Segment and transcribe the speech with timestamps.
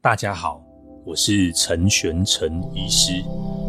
[0.00, 0.64] 大家好，
[1.04, 3.20] 我是陈玄陈医师，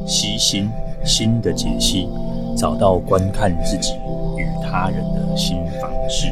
[0.07, 0.69] 悉心
[1.03, 2.07] 心的解析，
[2.55, 3.95] 找到观看自己
[4.37, 6.27] 与他人的新方式。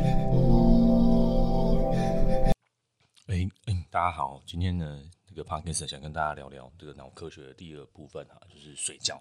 [3.25, 9.19] 哎哎，大家好，今天呢，这个 Podcast 想跟大家聊聊这个脑科学的第二部分哈，就是睡觉。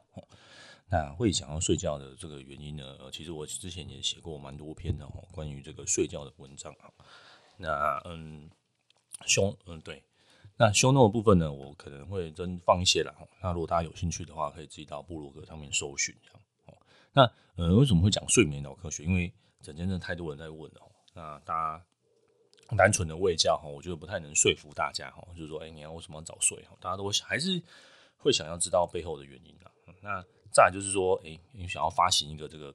[0.91, 6.93] 那会想要睡觉的这个原因呢，其实我之前也写过蛮多篇的哈，关于这个睡觉的文章啊。
[7.57, 8.51] 那嗯，
[9.25, 10.03] 胸嗯对。
[10.59, 13.15] 那修脑的部分呢，我可能会真放一些啦。
[13.43, 16.41] 那如果大家有兴趣的话，可以自己到部落格上面搜寻这样。
[17.13, 19.05] 那呃，为什么会讲睡眠脑科学？
[19.05, 19.33] 因为
[19.63, 20.81] 整天真的太多人在问了。
[21.15, 21.85] 那大家
[22.77, 25.27] 单纯的喂教哈，我觉得不太能说服大家哈。
[25.35, 26.77] 就是说，哎，你要为什么要早睡哈？
[26.81, 27.63] 大家都会想，还是
[28.17, 29.71] 会想要知道背后的原因啦。
[30.03, 32.75] 那再来就是说，哎，你想要发行一个这个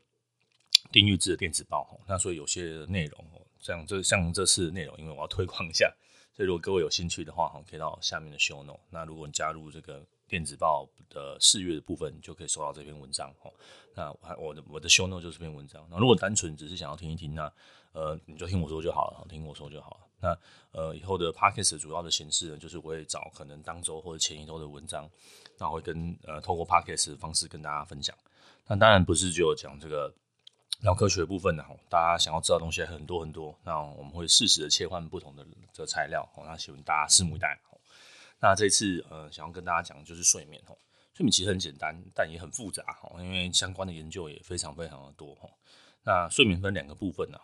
[0.92, 1.98] 订阅制的电子报哈。
[2.08, 5.92] 那所以有些内容哦，像这像这次内容，因为我要推广一下。
[6.34, 8.80] 所以，如果各位有兴趣的话，哈，可以到下面的 show note。
[8.90, 13.52] 那如果你加入这个电子报的试阅的部分，你就可以收到这篇文章，哈。
[13.94, 15.86] 那我的我的 show note 就是这篇文章。
[15.92, 17.52] 那如果单纯只是想要听一听，那
[17.92, 20.08] 呃，你就听我说就好了，听我说就好了。
[20.22, 25.10] 那呃，以后的 podcast 主要的形式呢，就是我会找可能当周或者前一周的文章，
[25.58, 28.16] 那我会跟呃透过 podcast 的方式跟大家分享。
[28.68, 30.14] 那当然不是只有讲这个。
[30.84, 37.60] 脑科学部分呢，大家想要知道的东西很多很多，那我们会适时的切换不同的这个材料，那希望大家拭目以待。
[38.40, 40.76] 那这次呃，想要跟大家讲的就是睡眠哦，
[41.14, 45.48] 睡眠其实很简单，但也很复杂哈，因为相关的研究也非常非常的多哈。
[46.04, 47.38] 那睡眠分两个部分呢，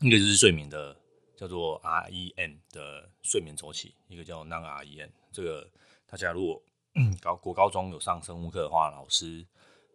[0.00, 0.96] 一个就是睡眠的
[1.36, 5.10] 叫做 REM 的睡眠周期，一个叫 Non-REM。
[5.30, 5.70] 这个
[6.06, 6.62] 大家如果
[7.20, 9.46] 高国高中有上生物课的话，老师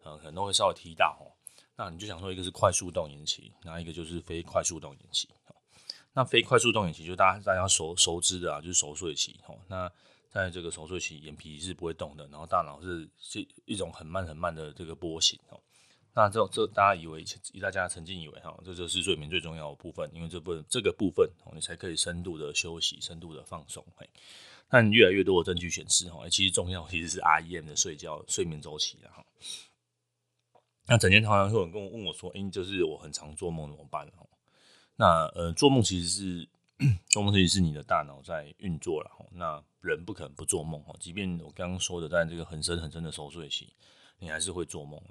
[0.04, 1.26] 呃可能都会稍微提到哦。
[1.84, 5.28] 那你就想说，一个是快速动眼期，然后一个就是非快速动眼期。
[6.14, 9.40] 那非快速动眼期就大家大家熟熟知的啊，就是熟睡期。
[9.68, 9.92] 那
[10.30, 15.40] 在这个熟睡期，眼皮是不会动的，然后大脑是是一种很慢很慢的这个波形。
[16.14, 17.26] 那这这大家以为，
[17.60, 23.84] 大家曾经以为哈，这就是睡眠最重要的部分，因为这部分这个部分你才可以深度的休息、深度的放松。
[24.70, 29.26] 但越来越多的证据显示，哈，其实重要其实是 REM 的睡觉睡眠周期哈。
[30.92, 34.06] 那整天常常会有人跟我问我说：“哎，就是我很常做梦怎么办？”
[34.98, 36.50] 那呃，做梦其实是
[37.08, 39.10] 做梦其实是你的大脑在运作了。
[39.32, 43.74] 那人不可能不做梦哈，即便我刚刚说的在这个很深很深的熟睡期，
[44.20, 45.02] 你还是会做梦。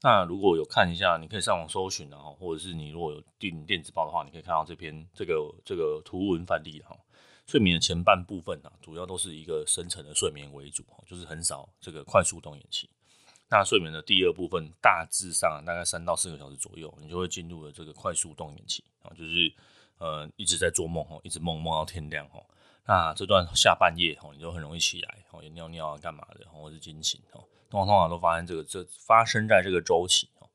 [0.00, 6.96] 那如果有看一下，你可以上网搜寻哈，或者是你如果有订电子报的话，你可以看到这篇这个这个图文范例哈。
[7.46, 12.88] 睡眠的前半部分啊，主要都是一个深层的睡眠为主，就是很少这个快速动眼期。
[13.54, 19.52] 那睡眠的第二部分，大致上大概三到四个小时左右，你就会进入了这个快速动眼期啊，就是
[19.98, 22.42] 呃一直在做梦，一直梦梦到天亮哈。
[22.86, 27.20] 那这段下半夜，你就很容易起来哈，也尿尿啊干嘛的，或者是惊醒，
[27.68, 30.48] 通常通常都发生这个这发生在这个周期哈。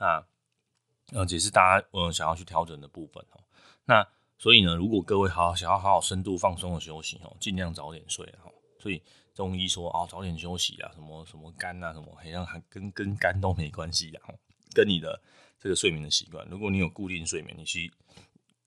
[0.00, 3.38] 那呃也是大家呃想要去调整的部分哈。
[3.84, 4.04] 那
[4.38, 8.50] 所以呢，如果各位好想要好好深度放松的休息哦，尽量早点睡哈。
[8.80, 9.00] 所以。
[9.40, 14.28] 中医说啊，早点休息啊，什么什么肝啊，什么好像还跟跟肝都没关系啊，
[14.74, 15.18] 跟你的
[15.58, 16.46] 这个睡眠的习惯。
[16.50, 17.90] 如果你有固定睡眠，你去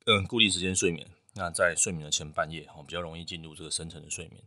[0.08, 4.44] 嗯固定时间睡眠，那在睡眠的前半夜哈，比较容易进入这个深层的睡眠。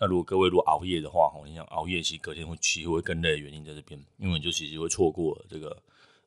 [0.00, 5.76] 那如果各位如果熬夜的话哈，你想熬夜其实隔天会其实会更累的原因在这边，因为你就其实会错过了这个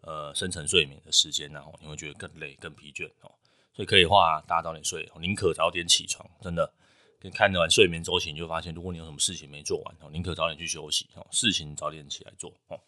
[0.01, 3.33] 呃深层睡眠的时间，然后你会觉得更累更疲倦哦。
[3.73, 6.71] 所以可以的话，大家早点睡，宁可早点起床，真的。
[7.19, 12.79] 跟看完睡眠周期，你就发现，如果你有什么事情没做完哦，宁可早点去休息哦，事情早点起来做哦。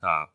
[0.00, 0.28] 那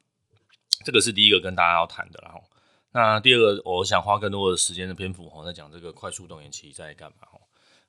[0.84, 2.44] 这个是第一个跟大家要谈的，然后
[2.92, 7.42] 那第二个，我想花更多的时间的篇幅哦，在讲这个快速动眼期在干嘛哦。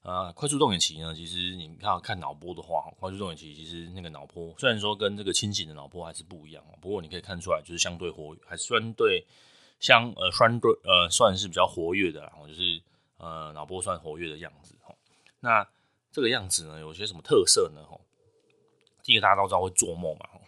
[0.03, 9.27] 啊，快速动眼期呢，其实你看看脑波的话，快速动眼期其实那个脑波虽然说跟这个清醒的脑波还是不一样哦，不过你可以看出来，就是相对活，还是相对
[9.81, 12.81] 相呃相对呃算是比较活跃的，然后就是
[13.17, 14.76] 呃脑波算活跃的样子。
[15.47, 15.65] 那
[16.11, 17.81] 这个样子呢，有些什么特色呢？
[17.89, 18.01] 吼，
[19.05, 20.41] 第一个大家都知道会做梦嘛，吼。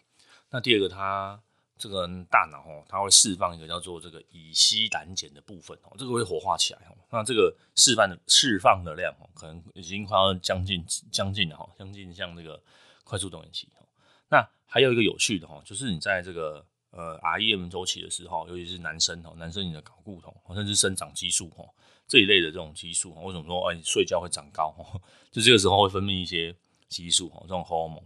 [0.51, 1.41] 那第二个，它
[1.77, 6.97] 这个大脑吼，它会释放一个叫做这个乙烯胆碱的部分，哦，这个会活化起来，吼。
[7.11, 12.61] 那这个释放的释放的量，吼，可能已经快要将近将近了，哈，将近像这个
[13.05, 13.87] 快速动眼期，吼。
[14.29, 21.73] 那还有一个有趣的，哈，就是你在这个呃 REM 周期的时候，尤其是男生，吼，男生你的睾固酮，甚至生长激素，吼。
[22.09, 24.75] 这一类的这种激素，为什么说哎睡觉会长高？
[25.31, 26.57] 就这个时候会分泌一些
[26.89, 28.03] 激素，这种荷尔蒙。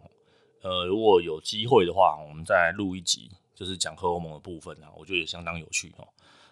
[0.61, 6.07] 呃，如果有机会的话，我们再来录一集，就是讲荷尔蒙的部分啊，我觉得也相当有趣哦。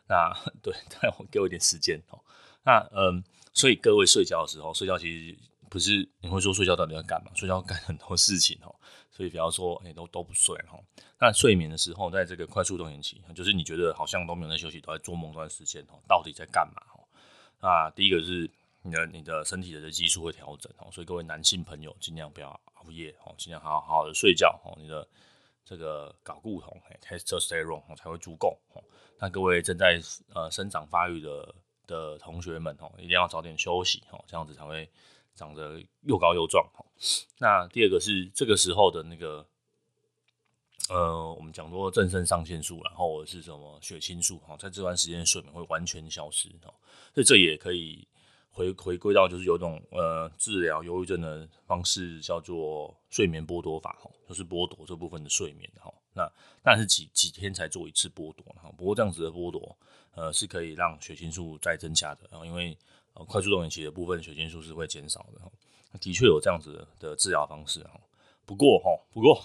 [0.09, 0.33] 那
[0.63, 2.19] 对， 再给我一点时间哦。
[2.63, 5.39] 那嗯，所以各位睡觉的时候，睡觉其实
[5.69, 7.31] 不是你会说睡觉到底要干嘛？
[7.35, 8.75] 睡觉干很多事情哦，
[9.11, 10.79] 所以不要说哎都都不睡哈。
[11.21, 16.83] 那睡眠的时候，在这个快速动眼期，就是你觉得好像都没有在休息，都在做梦这段时间哦，到底在干嘛？
[17.61, 18.51] 那第一个是
[18.83, 25.07] 你的你的身体的激素会调整哦，所以各位男性朋友尽量不要熬夜哦，尽量好好好的睡觉哦，你的
[25.65, 28.83] 这个睾固酮 testosterone 才会足够哦。
[29.19, 30.01] 那各位正在
[30.35, 31.55] 呃生长发育的
[31.87, 34.89] 的同学们哦，一定要早点休息哦，这样子才会
[35.35, 36.87] 长得又高又壮哦。
[37.39, 39.47] 那第二个是这个时候的那个
[40.89, 46.75] 呃，我们讲说正肾上腺素，然后是什么血清素哈，在这段时间睡眠会完全消失哈，
[47.15, 48.07] 所以这也可以
[48.51, 55.93] 回回归到就是有种呃治疗忧郁症的方式叫做睡眠剥夺法哈，就是剥夺这部分的睡眠哈。
[56.13, 56.29] 那
[56.61, 59.77] 但是几几天才做一次剥夺哈，不过这样子的剥夺，
[60.17, 62.27] 呃，是可以让血清素再增加的。
[62.33, 62.77] 然后因为
[63.29, 65.49] 快速动眼期的部分血清素是会减少的哈，
[66.01, 68.01] 的确有这样子的治疗方式哈。
[68.45, 69.41] 不过哈，不过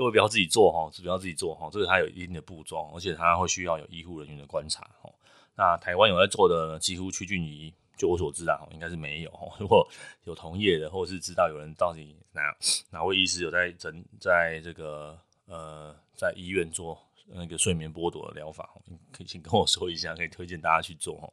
[0.00, 5.12] 各位不要自己做哈，不要自己做哈，这个它有一定的步骤，而且它会需要有医护人员的观察哈。
[5.54, 9.30] 那台湾有在做的几乎趋近于，就我所知啊，应该是没有。
[9.58, 9.86] 如果
[10.24, 12.40] 有同业的，或者是知道有人到底哪
[12.88, 15.18] 哪位医师有在诊在这个。
[15.52, 16.96] 呃，在医院做
[17.26, 18.70] 那个睡眠剥夺的疗法，
[19.10, 21.26] 可以请跟我说一下，可以推荐大家去做哦。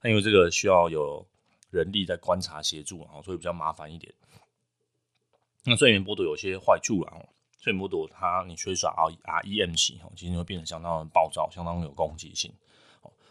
[0.00, 1.24] 那因为这个需要有
[1.70, 4.12] 人力在观察协助啊，所以比较麻烦一点。
[5.62, 7.22] 那睡眠剥夺有些坏处啊，
[7.62, 12.52] 睡眠剥夺它你缺少 R R E M 型哦，其实会变得相当的暴躁，相当有攻击性。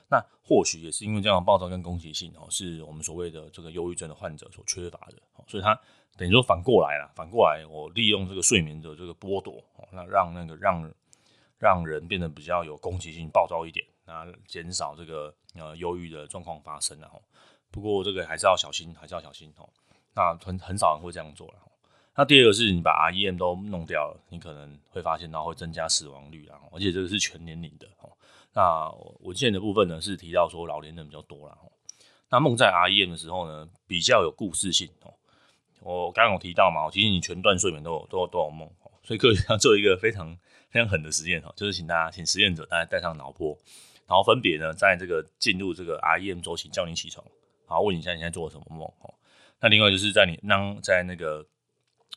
[0.10, 5.80] 那或许也是因为这样的暴躁跟攻击性哦，是我们所谓的这个忧郁症的患者所缺乏的，所以他。
[6.18, 9.64] 等于说反过来了，反过来我利用这个睡眠的这个剥夺，
[9.94, 10.94] 那让那个让
[11.58, 17.18] 让人变得比较有攻击性、暴躁一点，那减少这个呃忧郁的状况发生了哈。
[17.72, 19.68] 不过这个还是要小心，还是要小心哦。
[20.14, 21.54] 那很很少人会这样做了。
[22.16, 28.12] 那第二个是你把 REM 都弄掉了，你可能会发现到会增加死亡率啊，而且这个是全年龄的哦。
[28.54, 28.92] 那
[29.22, 31.58] 文献的部分呢是提到说老年人比较多了。
[32.30, 35.14] 那梦在 REM 的时候呢，比较有故事性哦。
[35.80, 40.38] 我刚刚有提到嘛，其实你全段睡眠都有都有都有梦哦，所以科学家做一个非常
[40.70, 43.58] 非常狠的实验哈，就是请大家请实验者大家戴上脑波，
[44.06, 47.26] 然后分别呢在这个进入这个 REM 周期叫你起床，
[47.68, 49.14] 然后问你一下你在做什么梦哦。
[49.60, 51.46] 那另外就是在你当在那个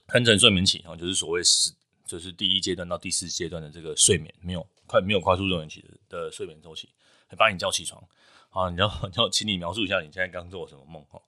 [0.08, 1.72] 昏沉睡眠期哦，就是所谓是
[2.04, 6.88] 就是第一阶段到第四阶段的这个睡眠没有快没有快速睡眠期的的睡眠周期，
[7.26, 8.02] 还把你叫起床，
[8.50, 11.20] 好，你要 你要请你描述一下你现在刚做了什么梦哈。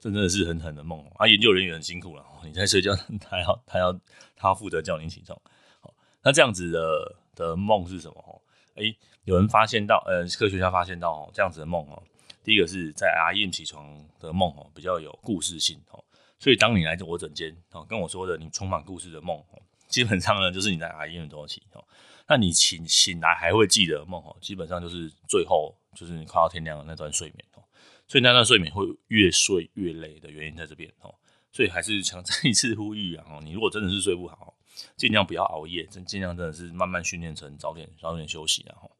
[0.00, 1.28] 这真的是很狠的梦啊！
[1.28, 4.00] 研究人员很辛苦了，你在睡觉，他要他要
[4.34, 5.40] 他负责叫你起床。
[5.80, 5.94] 好，
[6.24, 8.14] 那这样子的的梦是什么？
[8.26, 8.42] 哦，
[8.74, 12.02] 诶，有人发现到，呃，科学家发现到哦，这样子的梦哦，
[12.42, 16.02] 第一个是在阿燕起床的梦哦，比较有故事性哦。
[16.42, 21.84] 所以当你来我诊间哦，跟我说的你充满故事的梦哦，基本上呢就是你在 REM 周期哦。
[22.26, 27.62] 那你醒醒来还会记得梦哦，基本上就是最后就是你快要天亮的那段睡眠哦。
[28.08, 31.14] 所以那段睡眠会越睡越累的原因在这边哦，
[31.52, 34.52] 所以还是强再一次呼吁啊，你如果真的是睡不好，
[34.96, 38.90] 尽量不要熬夜，尽尽量真的是慢慢训练成早点早点休息然后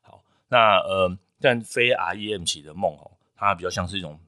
[0.00, 4.18] 好，那呃，但非 REM 期的梦哦，它比较像是一种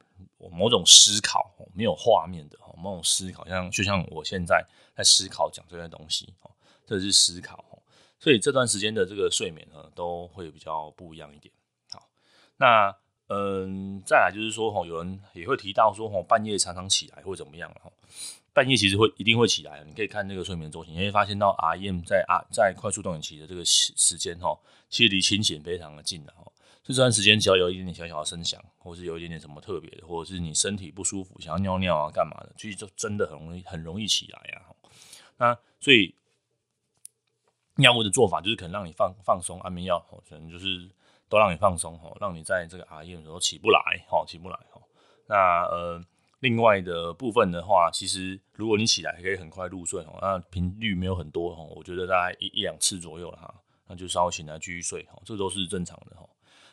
[0.53, 4.65] 某种思考，没有画面的，某种思考，像就像我现在
[4.95, 6.51] 在思考讲这些东西哦，
[6.87, 7.65] 这是思考，
[8.19, 11.53] 所以这段时间的这个睡眠呢，都会比较不一样一点。
[11.91, 12.09] 好，
[12.57, 12.95] 那。
[13.31, 17.71] 嗯，再来就是说，有人也会提到说，半夜常常起来会怎么样？
[17.83, 17.93] 吼，
[18.55, 19.85] 半夜其实会一定会起来。
[19.85, 26.51] 你可以看那个睡眠周期，你会发现到 REM 在啊在快速动眼期的这个时时间，吼，其实离清醒非常的近的，吼。
[26.95, 34.63] 这段时间只要有一点点小小的声响，或是有一点点什么特别的，或者是你身体不舒服，想要尿尿啊，干嘛的，其实就真的很容易很容易起来呀。
[35.37, 36.15] 那所以
[37.77, 40.91] 药物的做法就是可能让你放放松，安眠药，可能就是。
[41.31, 43.79] 都让你放松吼，让你在这个 REM 的时候起不来
[44.09, 44.81] 吼，起不来吼。
[45.27, 46.03] 那呃，
[46.41, 53.55] 另外的部分的话，其实如果你起来可以很快入睡吼，那频率没有很多吼，我觉得大概一一两次左右了哈，
[53.89, 56.28] 那就稍微醒来继续睡吼，这都是正常的吼。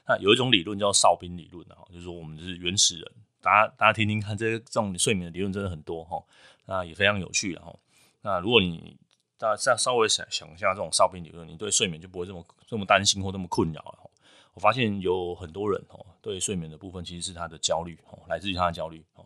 [0.07, 6.23] 那有一种理论叫哨兵理论的哈，就是说我们就是原始人，大家大家听听看，这这种睡眠的理论真的很多哈，
[6.65, 7.75] 那也非常有趣的哈。
[8.21, 8.97] 那如果你
[9.37, 14.09] 大家再稍微想想一下这种哨兵理论，你对睡眠就不会这么这么担心或这么困扰了。
[14.53, 19.25] 我发现有很多人哦，对睡眠的部分其实是他的焦虑哦，来自于他的焦虑哦。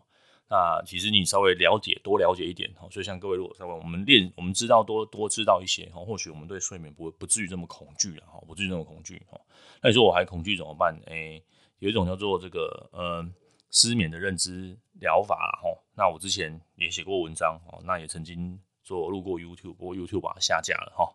[0.50, 9.40] 那其实你稍微了解多了解一点哦，所以像各位如果稍微我们练，我们知道多多知道一些哦，或许我们对睡眠不不至于这么恐惧了哈，不至于这么恐惧哦。
[9.80, 10.98] 那你说我还恐惧怎么办？
[11.06, 11.40] 诶，
[11.78, 13.24] 有一种叫做这个呃
[13.70, 15.70] 失眠的认知疗法哈。
[15.94, 21.08] 那我之前也写过文章哦，那也曾经做录过 YouTube，不过 YouTube 把它下架了哈。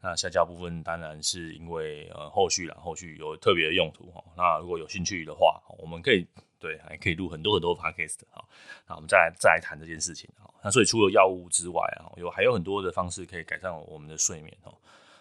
[0.00, 4.22] 那下架部分当然是因为呃后续啦，后续有特别的用途哈。
[4.36, 6.24] 那如果有兴趣的话，我们可以
[6.58, 8.44] 对还可以录很多很多 Podcast 哈。
[8.86, 10.52] 那我们再来再来谈这件事情哈。
[10.62, 14.74] 那所以除了药物之外啊，有还有很多的方式可以改善我们的睡眠哦。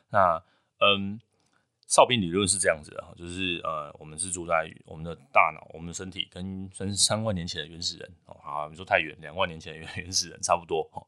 [0.09, 0.41] 那
[0.79, 1.19] 嗯。
[1.87, 11.05] 哨兵理论是这样子的哈，就是呃，我们是住在我们的大脑、我们的身体跟三三万年前的原始人哦，好，你说太远，两万年前的原原始人差不多哈。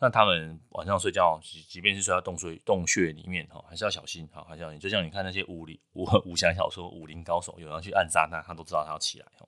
[0.00, 9.46] 那他们晚上睡觉，即即便是睡在洞穴洞穴里面哈，还是要小心哈，还是要就像你看那些武林武武侠小说，武林高手有人去暗杀他，他都知道他要起来哦。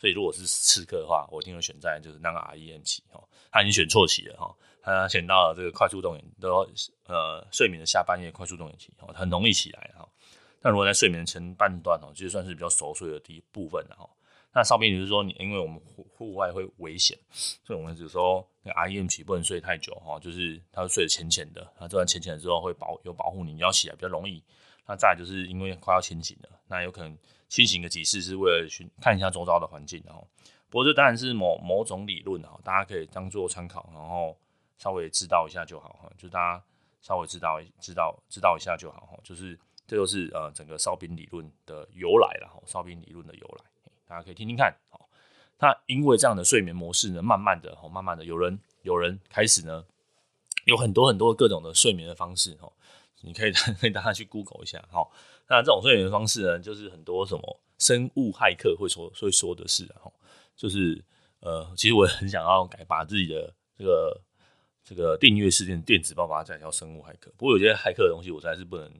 [0.00, 6.66] 所以如果是刺客的话，我一定会选在就是那个 REM 期哈，他已经选错期了哈，他选到了这个快速动眼都
[7.06, 10.08] 呃睡眠的下半夜快速动眼期哦，很容易起来哈。
[10.62, 14.08] 那如果在睡眠前半段哦，其实算是比较熟睡的第一部分了哈。
[14.52, 24.42] 那哨兵就是说，你因为我们户户外会危险，所以我们只说那 REM 期不能睡太久哈，就是他会睡得浅浅的，那这段浅浅的之后会保有保护你，你要起来比较容易。
[24.86, 27.16] 那再就是因为快要清醒了，那有可能
[27.50, 30.26] 清醒的几次是为了去看一下周遭的环境，然后
[30.70, 34.34] 不过这当然是某某种理论哈，大家可以当做参考，然后
[34.78, 36.64] 稍微知道一下就好哈，就大家
[37.02, 39.58] 稍微知道知道知道一下就好哈，就是。
[39.86, 43.64] 这就是呃整个哨兵理论的由来了哈，哨兵理论的由来，
[44.06, 44.72] 大家可以听听看。
[44.88, 45.08] 好，
[45.58, 49.84] 那因为这样的睡眠模式呢，慢慢的哈，慢慢的有人有人开始呢，
[50.64, 52.70] 有很多很多各种的睡眠的方式哈，
[53.22, 55.04] 你可以 可以大家去 Google 一下哈。
[55.50, 60.10] 那这种睡眠方式呢，就是很多什么生物骇客会说会说的是哈，
[60.56, 61.04] 就是
[61.40, 64.20] 呃，其实我很想要改把自己的这个
[64.84, 68.90] 这个订阅事件电子报把它改叫生物骇客，不过有些骇客的东西我实在是不能。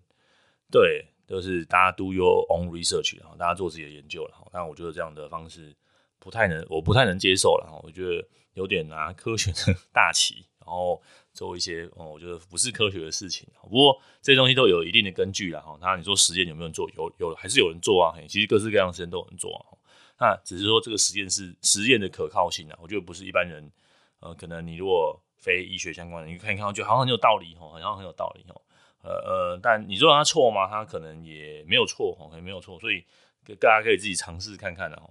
[0.73, 4.49] 对，就是大家 do your own research，然后大家做自己的研究了。
[4.53, 5.75] 但我觉得这样的方式
[6.21, 7.69] 不太能，我不太能接受了。
[7.69, 11.03] 哈，我觉得有点拿科学的 大旗，然后
[11.35, 13.49] 做一些哦，我觉得不是科学的事情。
[13.61, 15.61] 不过这些东西都有一定的根据了。
[15.61, 16.89] 哈，那你说实验有没有人做？
[16.91, 18.15] 有有还是有人做啊？
[18.29, 19.75] 其实各式各样的实验都有人做啊。
[20.21, 23.69] 那只是说这个实验是实验的可靠性啊，我觉得不是一般人。
[24.21, 28.63] 呃，可能你如果非医学相关的，你看一看，就好像很有道理哈，好像很有道理哦。
[29.03, 30.69] 呃呃，但你说他错吗？
[30.69, 33.03] 他可能也没有错，可能没有错，所以
[33.59, 35.09] 大家可以自己尝试看看的哈。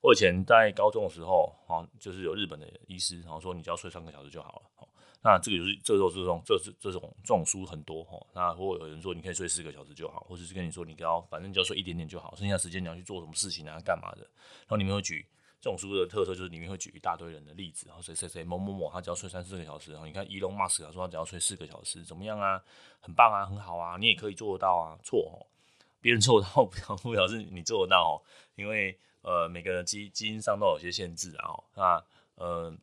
[0.00, 4.86] 我以前在高中的时候，哈，就是有日本的医师，然后说你只要睡三个小时就好了。
[5.22, 8.18] 那这个就是这种这种这是这种这种书很多哈。
[8.34, 14.22] 那或有人说你可以睡四个小时就好，或者是跟你说你只要反正只要睡一点点就好，剩下时间你要去做什么事情啊，干嘛的？
[14.22, 15.26] 然后你们会举。
[15.60, 22.60] 这种书的特色就是里面会举一大堆人的例子，然后谁谁谁某某某他只要睡三四个小时，然后你看伊隆马斯克说他只要睡四个小时，怎么样啊？
[22.98, 24.98] 很棒啊，很好啊，你也可以做得到啊。
[25.04, 25.46] 错哦，
[26.00, 28.18] 别人做得到不表不表示你做得到哦，
[28.56, 31.54] 因为呃每个人基基因上都有些限制啊。
[31.76, 32.76] 那呃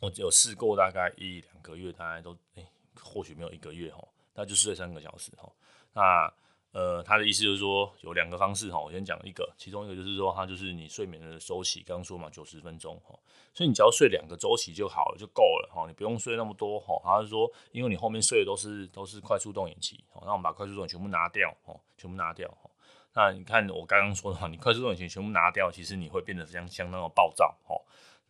[0.00, 2.64] 我有试过大概一两个月，大概都哎
[3.00, 5.52] 或许没有一个月哦，那就睡三个小时哦。
[5.92, 6.32] 那
[6.72, 13.18] 呃，他的意思就是说有两个方式哈，我先讲一个，其中一个就是说，它就是你睡眠的周期，刚刚说嘛，九十分钟哈，
[13.52, 16.94] 所以你只要睡两个周期就好了，就够了哈，你不用睡那么多哈。
[17.02, 22.70] 他是说，因为你后面睡的都是都是快速动眼期，那我们把快速动眼全部拿掉哈，全部拿掉哈。
[23.14, 27.74] 那你看我刚刚说的话，你快速动眼期全部拿掉，其实你会变得相相当的暴躁哈。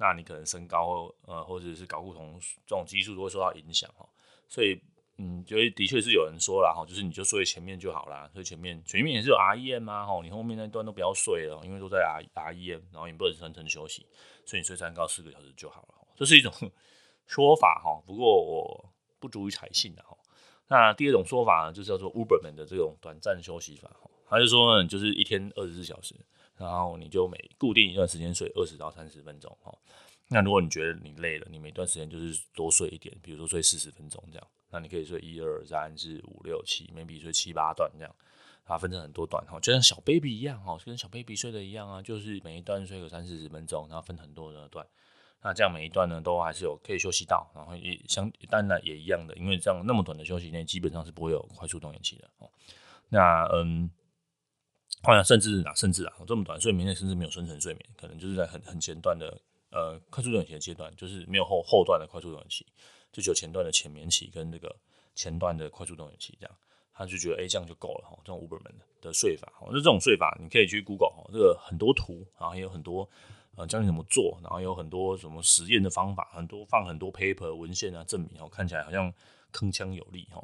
[0.01, 4.05] 那你可能身高呃或者是睾固酮这种激素都会受到影响哈，
[4.49, 4.81] 所以。
[5.23, 14.07] 嗯，就的确是有人说了哈，就是你就睡前面就好啦，所以前面前面也是有 REM 啊，哈，你后面那段都不要睡了，因为都在 R REM，然后你不能深层休息，
[14.47, 16.51] 所以你睡三到四个小时就好了，这是一种
[17.29, 20.17] 说法哈，不过我不足以采信的哈。
[20.69, 23.95] 那第二种说法呢，就是叫做 Uberman 的这种短暂休息法，
[24.27, 26.15] 他就说呢，就是一天二十四小时，
[26.61, 29.77] 然后你就每固定一段时间睡二十到三十分钟哦。
[30.29, 34.47] 那如果你觉得你累了，你每段时间就是多睡一点，比如说睡四十分钟这样。
[34.71, 38.15] 那你可以睡一二三四五六七，maybe 睡七八段这样，
[38.65, 44.87] 它分成很多段哈，就像小 baby 一样哈，就跟小 baby 睡的一样啊，就是每一段睡个三四十分钟，然后分很多的段，
[45.43, 52.49] 那这样每一段呢都还是有可以休息到，然后也相当然也一样的，因为这样那么短的休息内基本上是不会有快速动眼期的哦。
[53.09, 53.91] 那嗯，
[55.03, 59.41] 好像甚至啊甚至啊这么短睡眠内甚至没有深层睡眠，可能就是在很很前段的
[59.71, 62.67] 呃快速动眼期的阶段，就是没有后后段的快速动眼期。
[63.13, 64.75] 就只有前段的浅眠期跟这个
[65.17, 66.57] 前段的快速动眼期这样，
[66.95, 73.09] 他就觉得哎、这样就够了哈，这种 Uberman 的睡法，那这种睡法你可以去 Google 哈，这个很多图，然后也有很多
[73.57, 79.13] 呃教你怎么做，然后有很多什么实验的方法，很多放很多 paper 文献啊证明哦，看起来好像
[79.53, 80.41] 铿锵有力哈，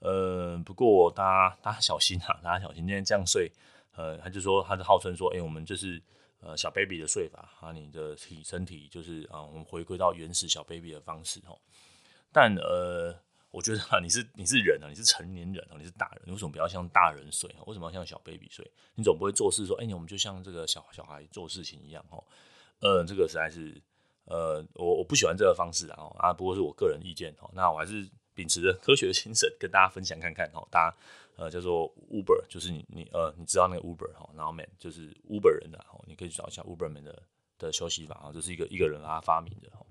[0.00, 3.52] 呃不过大家大家小心啊，大家小心，今天这样睡，
[3.98, 6.00] 呃他就说他是号称说哎、我们就是
[6.40, 11.58] 呃小 baby 的睡法啊，你的体身体就是啊，我们回归到原始小 baby 的方式哦。
[12.30, 13.12] 但呃，
[13.50, 17.50] 我觉得啊，你是你是人啊，你是成年人啊，你是大人，你为什么不要像大人睡？
[17.66, 18.64] 为什么要像小 baby 睡？
[18.94, 22.22] 你总不会做事说，哎、我们就像这个小小孩做事情一样哦。
[22.80, 23.82] 呃，这个实在是
[24.26, 26.12] 呃，我我不喜欢这个方式啊。
[26.18, 27.50] 啊，不过是我个人意见哦。
[27.54, 30.68] 那我还是秉持着科学的精神跟大家分享看看哦。
[30.70, 30.96] 大家
[31.38, 37.22] 呃叫做 Uber，就是你你呃你知道那个 Uber 哈，然后 Man 就是 Uber 人的哈，你可以找一下 Uber Man 的
[37.58, 39.86] 的休息法啊，这是一个一个人他发明的哈。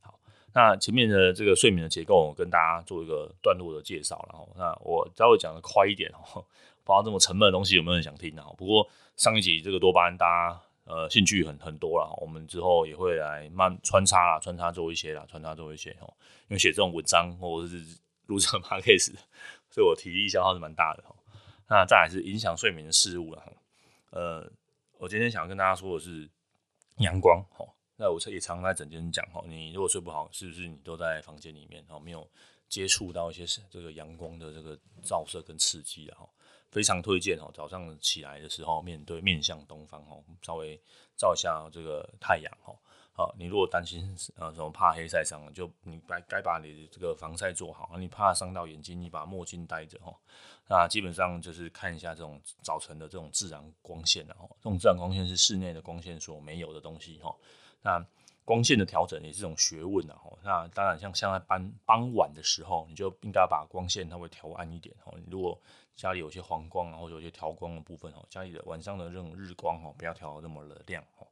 [0.00, 0.20] 好
[0.52, 6.44] 那前面的这个睡眠的结构，我跟大家做一个段落的介绍，然后那我稍微讲的快一点哦，
[6.84, 8.44] 不知道这么沉闷的东西有没有人想听呢？
[8.58, 16.12] 不过上一集这个多巴胺大家呃兴趣很很多了，我们之后也会来慢穿插啦，穿插做一些啦，穿插做一些哦，
[16.48, 19.14] 因为写这种文章或者是录这个 podcast，
[19.70, 21.16] 所以我体力消耗是蛮大的哦。
[21.68, 23.52] 那再来是影响睡眠的事物了哈，
[24.10, 24.52] 呃，
[24.98, 26.28] 我今天想要跟大家说的是
[26.96, 27.68] 阳光哦。
[27.96, 32.28] 那我也常在整间讲哈，你如果睡不好，是不是你都在房间里面哈，没有
[32.68, 36.28] 接触到一些这个阳光的这个照射跟刺激的哈，
[36.70, 40.80] 非常推荐哦，早上起来的时候面对面向东方哦，稍微
[41.16, 42.74] 照一下这个太阳哈。
[43.20, 47.90] 好，你如果担心呃什么怕黑晒伤，就你该该把你的这个防晒做好。
[47.98, 50.16] 你怕伤到眼睛，你把墨镜戴着哈。
[50.66, 57.36] 那基本上就是看一下这种早晨的这种自然光线然后，这种自然光线是室内的光线所没有的东西哈。
[57.82, 58.02] 那
[58.42, 60.32] 光线的调整也是一种学问的哈。
[60.42, 65.12] 那当然像像在傍傍晚的时候，你就应该把光线它会调暗一点哈。
[65.18, 65.60] 你如果
[65.94, 71.26] 家里有些黄光啊，或者有些调光的部分哈，家里的晚上的这种日光哈，不要调那么的亮哈。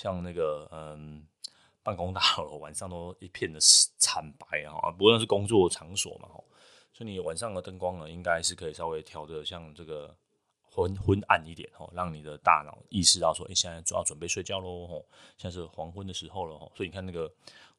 [0.00, 1.26] 像那个嗯，
[1.82, 3.58] 办公大楼晚上都一片的
[3.98, 6.28] 惨白啊，不论是工作场所嘛，
[6.92, 10.16] 所以你晚上的灯光呢，应该是可以稍微调的像这个。
[10.72, 15.04] 昏昏暗一点哦，让你的大脑意识到说，哎，现在主要准备睡觉喽吼，
[15.36, 17.28] 现在是黄昏的时候了，所以你看那个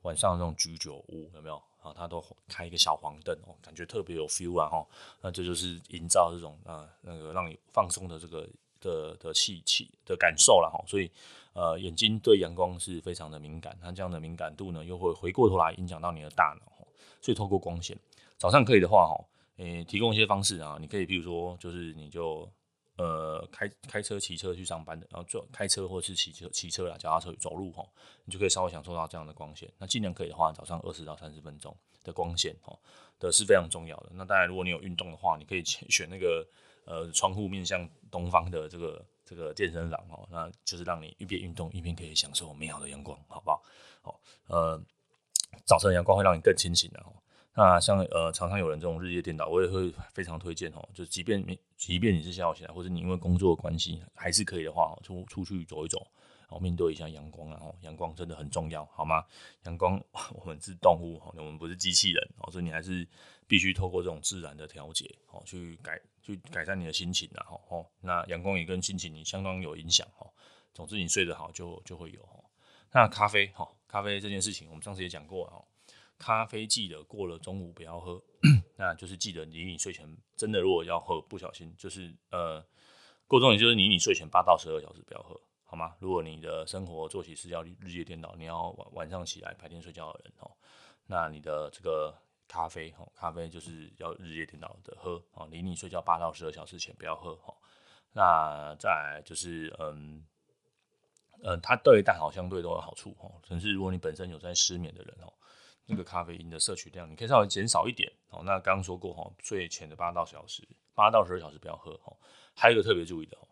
[0.01, 1.93] 晚上那种居酒屋有没有啊？
[1.95, 4.85] 它都开一个小黄灯哦，感觉特别有 feel 啊吼，
[5.21, 8.45] 那这就是营造这种啊那个让你放松的这个
[8.81, 10.83] 的的气气的感受了哈。
[10.85, 11.09] 所以
[11.53, 16.87] 呃，眼睛对阳光是非常的敏感，它这样的敏感度呢，又会回过头来影响到你的大脑，
[17.21, 17.97] 所以透过光线，
[18.37, 19.25] 早上可以的话哈，
[19.57, 22.49] 诶，提供一些方式啊，你可以比如说就是你就。
[22.97, 27.83] 呃，开开车、骑车去上班的，然后就开车或者是骑车、骑车啦，脚踏车走路哈，
[28.25, 29.67] 你就可以稍微享受到这样的光线。
[29.79, 32.77] 那尽量可以的话，早上二十到三十分钟的光线哈，
[33.17, 34.11] 的是非常重要的。
[34.13, 36.45] 那当然，如果你有运动的话，你可以选那个
[36.85, 43.63] 呃窗户面向东方的这个这个健身房哦，那就是让你一边运动一边可以享受美好的阳光，好不好？
[44.01, 44.77] 好，呃，
[45.65, 47.13] 早晨阳光会让你更清醒的哦。
[47.53, 50.85] 那像呃，常常有人这种日夜颠倒，我也会非常推荐哦。
[50.93, 55.99] 就即便你即便你是下午起来，或者你因为工作关系还是可以的话，出出去走一走，
[56.41, 59.23] 然后面对一下阳光，然后阳光真的很重要，好吗？
[59.63, 59.97] 阳光，
[60.35, 63.07] 我们是动物，我们不是机器人哦，所以你还是
[63.47, 67.85] 必须透过这种自然的调节哦，去改去改善你的心情然后哦。
[67.99, 70.31] 那阳光也跟心情你相当有影响哦。
[70.73, 72.43] 总之，你睡得好就就会有哦。
[72.91, 75.65] 那咖啡哈，咖啡这件事情我们上次也讲过哦。
[76.17, 78.21] 咖啡记得过了中午不要喝，
[78.77, 80.07] 那就是记得你你睡前
[80.37, 82.63] 真的如果要喝，不小心就是呃
[83.25, 85.95] 过重点就是离你睡前八到十二小时不要喝，好吗？
[85.99, 90.51] 如果你的生活作息是要日夜颠倒，你要晚晚上起来白天睡觉的人哦，
[91.07, 92.15] 那你的这个
[92.51, 97.55] 咖啡哦，咖啡就是要日夜颠倒的喝哦，离你睡觉八到十二小时前不要喝哦。
[98.11, 100.25] 那再来就是嗯
[101.43, 105.31] 嗯，它对大脑相对都有好处哦，甚至如果你本身有在失眠的人哦。
[105.87, 108.41] 那个咖啡因的摄取量，你可以稍微减少一点哦。
[108.45, 112.15] 那刚说过哈，睡前的八到小时，八到十二小时不要喝哈。
[112.55, 113.47] 还有一个特别注意的哦，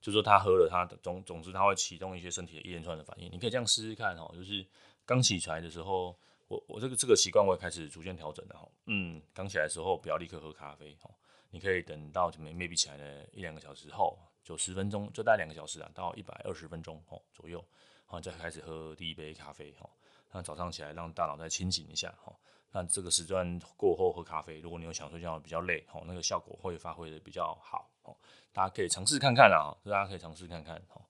[0.00, 3.30] 就是说他喝了，他的总总之他会启动一些身体的一连串的反应。
[3.30, 4.66] 你可以这样试试看哦，就是
[5.04, 8.68] 刚起床的时候，我我这个这个习惯我也开始逐渐调整了哈。
[8.86, 11.10] 嗯，刚起来的时候不要立刻喝咖啡哦，
[11.50, 19.88] 你可以等到 maybe 起来的一两个小时后，就十分钟，就大概两个小时啊，到一百二十分钟哦左右，然后再开始喝第一杯咖啡哈。
[20.32, 22.34] 那早上起来让大脑再清醒一下哈，
[22.72, 28.16] 那这个时段过后喝咖啡，如果你有想睡觉比较累哈，那个效果会发挥的比较好哦，
[28.52, 31.00] 大家可以尝试看看啊，大家可以尝试看看哈。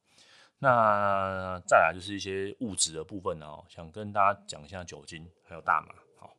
[0.64, 6.35] 那再来就是一些物质的部分呢，想跟大家讲一下酒精还有大麻，好，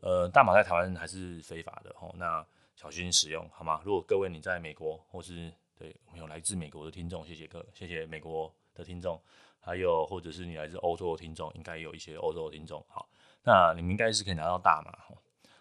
[0.00, 3.80] 呃，大麻在台湾还是非法的哦，那小心使用好吗？
[3.84, 9.22] 如果各位你在美国或是对我们有来自美国的听众，谢谢各谢谢美国的听众。
[9.62, 12.84] 还有，或者是你来自欧洲的听众，应该有一些欧洲的听众。
[12.88, 13.08] 好，
[13.44, 14.90] 那你们应该是可以拿到大麻。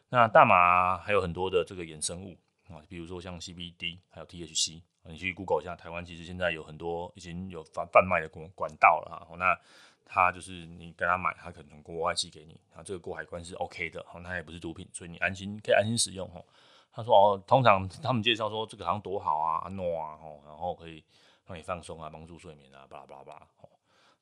[0.08, 2.36] 那大麻还有很多的这个衍生物
[2.70, 9.36] 啊，比如说像 CBD，还有 THC，你去 Google 一下，台湾其实现在有很多已经有贩贩卖的管管道了哈。
[9.38, 9.60] 那
[10.06, 16.44] 他就是你跟他买，他可能从国外寄给你，啊，这个过海关是 OK 的，哈，它也不是毒品，所以你安心可以安心使用哈。
[16.92, 21.04] 他说哦，通常他们介绍说这个好像多好啊，安诺啊，吼，然后可以
[21.46, 23.48] 让你放松啊，帮助睡眠啊，巴拉巴拉巴拉。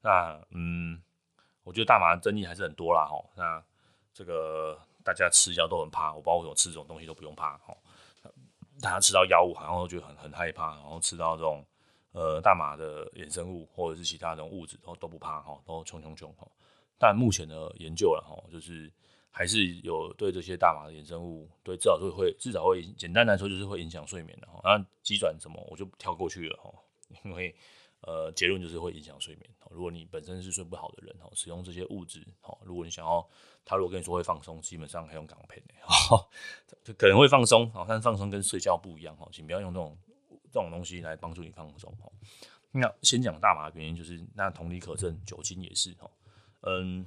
[0.02, 1.02] 那嗯，
[1.64, 3.30] 我觉得大麻的争议还是很多啦，吼。
[3.36, 3.64] 那
[4.14, 7.78] 这个大家吃药都很怕，我包括我吃这种东西都不用怕，吼。
[8.82, 11.66] 大家吃到药物好像都觉得很很害怕，然后吃到这种。
[12.14, 16.48] 呃，大麻的衍生物或者是其他这种物质都都不怕哈，都冲冲冲哈。
[16.98, 18.92] 但目前的研究了哈，就是
[19.30, 24.60] 还是有对这些大麻的衍生物，对至少会会至少会简单来说就是会影响睡眠的哈。
[24.64, 26.74] 那机转什么我就跳过去了哈，
[27.24, 27.54] 因为
[28.02, 29.48] 呃结论就是会影响睡眠。
[29.70, 33.24] 如果你本身是睡不好的人哈，使用这些物质哈，如果你想要
[33.68, 36.28] 他如果跟你说会放松，基本上还用港片哈，
[36.84, 39.96] 就可能会放松啊，但放松跟睡觉不一样哈，请不要用这种。
[40.50, 42.10] 这种东西来帮助你放松哈。
[42.72, 46.10] 那先讲大麻的原因，就是那同理可证，酒精也是哈。
[46.62, 47.06] 嗯，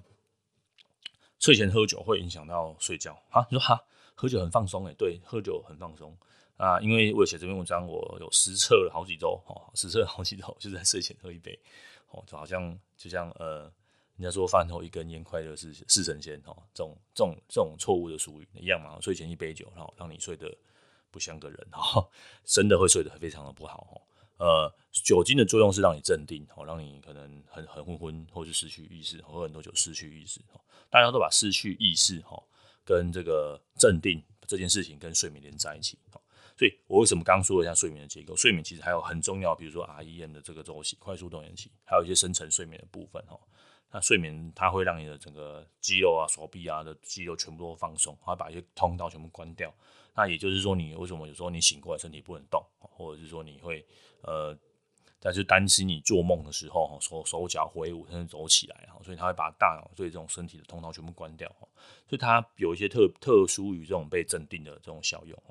[1.39, 3.45] 睡前喝酒会影响到睡觉啊？
[3.51, 3.83] 你说哈，
[4.15, 4.93] 喝酒很放松哎？
[4.93, 6.17] 对，喝酒很放松
[6.59, 6.79] 啊。
[6.81, 11.59] 因为我写这篇文章，我有实测了好几周哈，实测了好几周，就是在睡前喝一杯
[12.11, 13.73] 哦，就好像就像呃，
[14.21, 18.99] 人家说饭后一根烟，快乐是是神仙哈，这种这种这种错误的俗语一样嘛。
[19.01, 20.55] 睡前一杯酒，然后让你睡得。
[21.13, 22.09] 不像个人哈，
[22.45, 24.01] 真的会睡得非常的不好哈。
[24.37, 30.41] 呃，酒精的作用是让你镇定，哦，让你可能很很昏昏，或是失去意识，喝很多酒失去意识。
[30.89, 32.41] 大家都把失去意识哈
[32.85, 35.99] 跟这个镇定这件事情跟睡眠连在一起。
[36.57, 38.37] 所以我为什么刚刚说一下睡眠的结构？
[38.37, 43.37] 睡眠其实还有很重要，比如说 REM 的这个周期，快速动眼期，还有一些深层睡眠的部分哈。
[43.93, 49.73] 那睡眠它会让你的整个肌肉啊、手臂啊的肌肉全部都放松，它把一些通道全部关掉。
[50.15, 53.85] 那也就是说，你为什么有时候你醒过来身体不能动，或者是说你会
[54.23, 54.57] 呃，
[55.19, 61.49] 但是担心你做梦的时候手手脚挥舞甚至走起来，所以它会把大脑对这种身体的通道全部关掉，
[62.09, 65.43] 所以它有一些特特殊于这种被镇定的这种效用，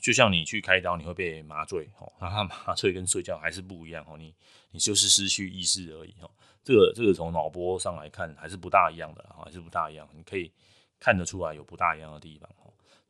[0.00, 1.88] 就像你去开刀，你会被麻醉，
[2.20, 4.34] 那它麻醉跟睡觉还是不一样哦，你
[4.70, 6.30] 你就是失去意识而已哦，
[6.64, 10.50] 这个这个从脑波上来看还是不大一样的，还是不大一样，你可以
[10.98, 12.50] 看得出来有不大一样的地方，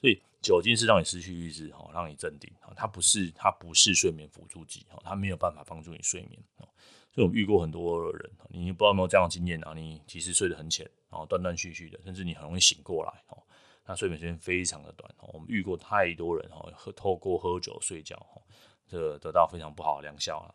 [0.01, 0.21] 所以。
[0.45, 6.69] 酒精是让你失去意识，哈，让你镇定，它不是，它不是睡眠辅助剂，哈，它没有办法帮助你睡眠，所
[7.15, 9.73] 以我们遇过很多人，你不知道有没有这样的经验啊？
[9.73, 13.43] 你其实睡得很浅，然后断断续续的，甚至你很容易醒过来，哈，
[13.87, 18.39] 那睡眠时间非常的短，我们遇过太多人，哈，喝透过喝酒睡觉，哈，
[18.87, 20.55] 这得到非常不好的疗效了，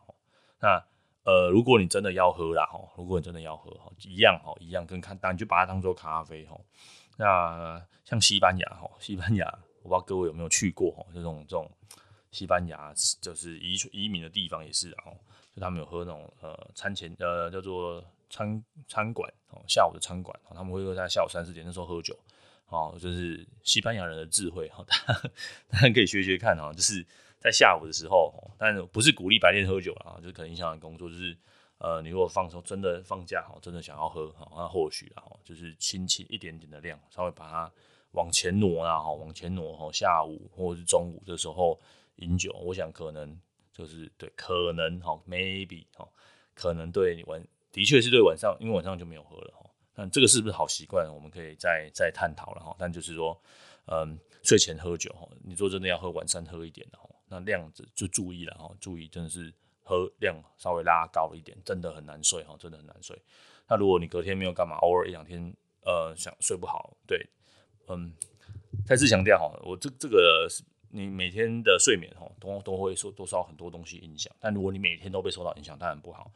[0.60, 0.86] 那
[1.30, 6.60] 呃，如果你真的要喝啦，哈，如果你真的要喝，哈，一样，哈，一样跟看，当你就把它当做咖啡，哈，
[7.18, 9.46] 那像西班牙，哈，西班牙。
[9.82, 11.70] 我不知道各位有没有去过哈，这种这种
[12.32, 15.16] 西班牙就是移移民的地方也是，然后
[15.56, 22.14] 就他们有喝那种呃餐前呃叫做餐餐馆哦，下午的餐馆，他们会在下午三四点那时候喝酒
[22.68, 24.84] 哦，就是西班牙人的智慧哈，
[25.70, 27.06] 大家可以学学看哈，就是
[27.40, 31.36] 在下午的时候，但不是鼓励白天喝酒啊，就是可能影响工作，就是
[31.78, 37.72] 呃你如果放松真的放假哈，真的想要喝哈，那或许啊就是轻轻一点点的量，稍微把它。
[38.14, 41.80] 往前挪啊，哈，往前挪，哈，下午或者是中午的时候
[42.16, 43.40] 饮酒，我想可能
[43.72, 46.10] 就是对，可能哈，maybe 哈，
[46.56, 47.40] 可能对你晚，
[47.72, 49.70] 的确是对晚上，因为晚上就没有喝了哈。
[49.94, 52.76] 但这个是不是好习惯，我们可以再再探讨了哈。
[52.80, 53.40] 但就是说，
[53.86, 56.98] 嗯，睡前喝酒哈，你说真的要喝，晚上喝一点的，
[57.30, 63.20] 那量子就注意了哈，注意真的是喝量稍微拉高了一点，真的很难睡哈，真的很难睡。
[63.68, 65.54] 那如果你隔天没有干嘛，偶尔一两天
[65.86, 67.26] 呃想睡不好，对。
[67.88, 68.14] 嗯，
[68.86, 74.32] 再次强调哈，我这这个是你每天的睡眠哈，都都会受多少很多东西影响。
[74.40, 76.32] 但如果你每天都被受到影响，当然不好。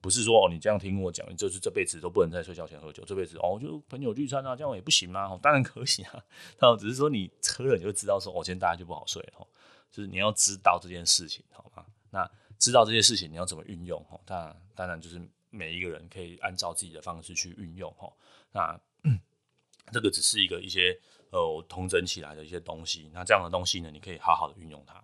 [0.00, 5.38] 不是说哦，你这样听我讲，你就是这辈子都不能在睡觉前喝酒，这辈子哦，就朋友聚餐啊，这样也不行吗？
[5.42, 6.24] 当然可以啊，
[6.56, 9.46] 但只是说你喝了你就知道说，哦，今天大家就不好睡哈。
[9.94, 11.84] 就是你要知道这件事情，好吗？
[12.10, 12.28] 那
[12.58, 14.18] 知道这件事情你要怎么运用哈？
[14.24, 18.12] 当然，当然就是每一个人可以按照自己的方式去运用哈。
[18.52, 18.80] 那。
[19.92, 24.94] 这个只是一个一些呃统整起来的一些东西，那这样的东西呢，你可以好好的运用它。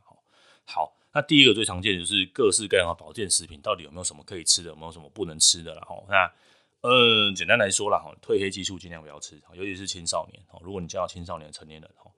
[0.64, 6.02] 好，那第一个最常见的就是各式各样的保健食品，到底有没有什么可以吃的，有没有什么不能吃的了哈？
[6.08, 6.32] 那
[6.80, 10.58] 呃，简单来说了哈，褪黑激素尽量不要吃，尤其是青少年哈。
[10.62, 12.10] 如果你教青少年、成年人哈，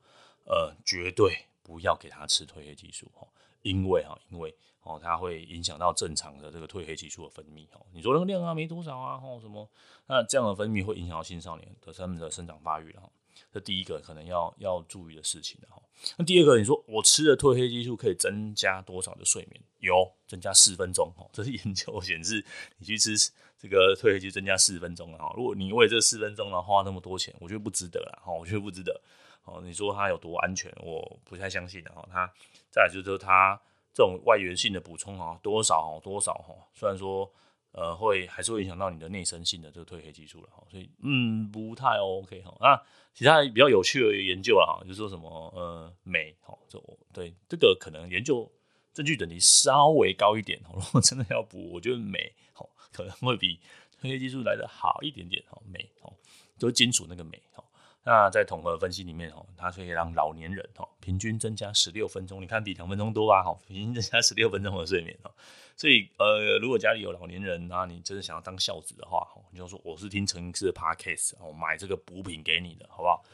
[0.44, 3.26] 呃，绝对不要给他吃褪黑激素哈，
[3.62, 4.54] 因为哈，因为。
[4.84, 7.64] 哦，它会影响到正常的这个褪黑激素的分泌。
[7.72, 9.70] 哦，你说那个量啊，没多少啊，哦什么？
[10.08, 13.08] 那这样的分泌会影响到青少年的他们的生长发育了。
[13.52, 15.80] 这第一个可能要要注意的事情哈。
[16.16, 19.62] 那第二个，你说我吃的褪黑激素可以增加多少的睡眠？
[19.78, 21.30] 有，增加四分钟哦。
[21.32, 22.44] 这是研究显示，
[22.78, 23.16] 你去吃
[23.56, 25.32] 这个褪黑激素增加四分钟哈。
[25.36, 28.32] 如果你为这四分钟呢花那么多钱，我觉得不值得啦哈。
[28.32, 29.00] 我觉得不值得
[29.44, 29.60] 哦。
[29.62, 30.72] 你说它有多安全？
[30.82, 32.06] 我不太相信的哈。
[32.10, 32.32] 它
[32.70, 33.60] 再来就是说它
[33.92, 36.54] 这种外源性的补充啊，多少多少哈。
[36.74, 37.32] 虽然说。
[37.74, 42.54] 呃，会还是会影响到你的内生性的这个褪黑激素了哈，所以嗯，不太 OK 哈。
[42.60, 42.78] 那
[43.14, 45.26] 其他比较有趣的研究啊，就是说什么
[45.56, 46.78] 呃镁哈，这
[47.14, 48.46] 对这个可能研究
[48.92, 50.72] 证据等级稍微高一点哦。
[50.74, 53.58] 如果真的要补，我觉得镁哈可能会比
[53.98, 55.58] 褪黑激素来的好一点点哈。
[55.72, 56.12] 镁哈
[56.58, 57.61] 就是金属那个镁哦。
[58.04, 65.30] 那在统合分析里面哈，它可以让老年人哈平均增加十六分钟，你看比两分钟多吧哈，平均增加十六分钟的睡眠哈。
[65.76, 73.24] 所以，呃，如果家里有老年人，那你真的想要当孝子的话，你就说我是听陈医师的 podcast，我买这个补品给你的，好不好？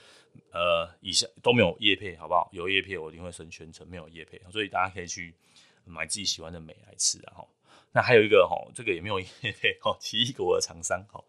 [0.52, 2.48] 呃，以下都没有叶配，好不好？
[2.52, 5.34] 有叶配我一定会宣宣传，没有叶配，所以大家可以去
[5.84, 7.34] 买自己喜欢的美来吃啊。
[7.38, 7.48] 哈，
[7.92, 11.22] 那还有一个哈，这个也没有业配，哈，奇异果的厂商，哈，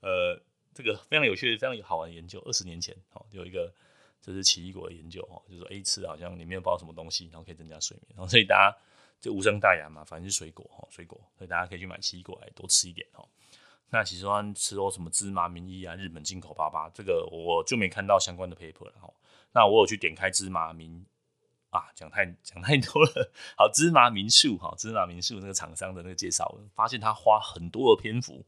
[0.00, 0.42] 呃，
[0.76, 3.72] 这个非常有趣、非常好玩的研究，二十年前，哦，有一个
[4.20, 8.76] 就是奇异果的研究，哦，就是说 A 吃好像里面不知道什么东西，然后可以增加睡眠，然后所以大家。
[9.18, 13.26] 就无伤大雅嘛，反正是水果哈，水果，所以大家可以去买奇异果来多吃一点哦。
[13.88, 19.14] 那其实吃哦什么芝麻明医啊，日本进口巴巴，这个我就没看到相关的 paper 了哦。
[19.52, 21.06] 那我有去点开芝麻明
[21.70, 23.32] 啊，讲太讲太多了。
[23.56, 28.44] 好，芝麻民宿哈，芝麻民宿那个厂商的那个介绍，发现他花很多的篇幅，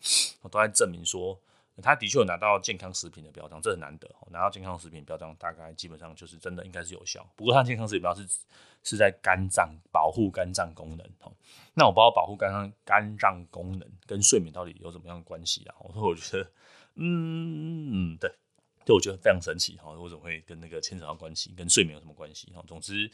[0.51, 1.41] 都在证明说。
[1.83, 4.09] 他的确有拿到健康食品的标章，这很难得。
[4.31, 7.27] 拿到健康食品标章，大概基本上就是真的应该是有效。
[7.37, 8.27] 不过，他健康食品标是
[8.83, 11.07] 是在肝脏保护肝脏功能。
[11.75, 15.75] 那我不知道保护肝脏肝脏功能跟睡眠到底有什么样的关系啊？
[15.81, 16.51] 我说，我觉得，
[16.97, 18.33] 嗯对，
[18.88, 18.94] 对。
[18.94, 22.64] 就我觉得非常神奇哈，为什么会跟那个牵扯到关系，跟睡眠有什么关系哈？
[22.66, 23.07] 总之，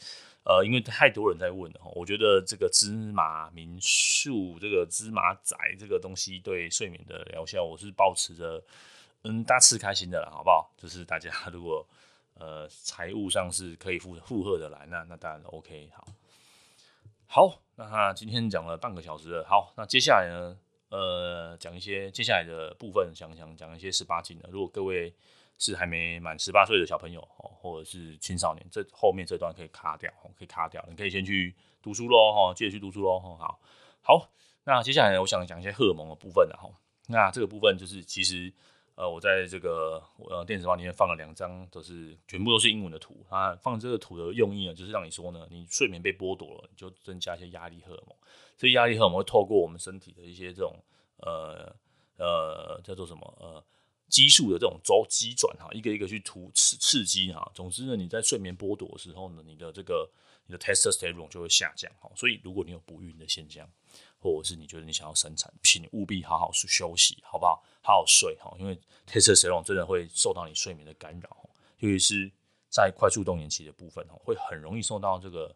[0.45, 8.63] 呃，因为太多人在问哈，我觉得这个芝麻明树，这个芝麻仔这个东西对睡眠的疗效，我是保持着
[9.23, 10.71] 嗯大吃开心的啦，好不好？
[10.77, 11.85] 就是大家如果
[12.35, 15.89] 呃财务上是可以负负荷的来，那那当然 OK。
[15.93, 16.07] 好，
[17.27, 20.57] 好，那今天讲了半个小时了，好，那接下来呢，
[20.87, 25.13] 呃，讲一些接下来的部分，想想讲一些十八禁的，如果各位。
[25.57, 30.85] 是还没满十八岁的小朋友哦，或者是青少年，这后面这段可以卡掉，可以卡掉。
[30.89, 33.59] 你可以先去读书喽，哈，记得去读书喽，好，
[34.01, 34.29] 好。
[34.65, 36.69] 那接下来我想讲一些荷尔蒙的部分了，哈。
[37.07, 38.51] 那这个部分就是其实，
[38.95, 43.25] 呃，我在这个呃电子报里面放了两张，都是全部都是英文的图。
[43.29, 48.15] 啊，放这个图的用意呢，就是让你说呢，你睡眠被剥夺了，你就增加一些压力荷尔蒙。
[48.57, 50.75] 这压力荷尔蒙会透过我们身体的一些这种
[51.19, 51.73] 呃
[52.17, 53.63] 呃叫做什么呃。
[54.07, 57.51] 激素的这种周机转哈，一个一个去突刺刺激哈。
[57.53, 60.09] 总之呢，你在睡眠剥夺的时候呢，你的这个
[60.45, 62.11] 你的 testosterone 就会下降哈。
[62.15, 63.69] 所以如果你有不孕的现象，
[64.19, 67.63] 或者是你觉得你想要生产，请务必好好去休息，好不好？
[67.81, 72.31] 好好睡哈，因为 testosterone 真的会受到你睡眠的干扰，尤其是
[72.69, 75.55] 在快速动眼期的部分哈，会很容易受到这个。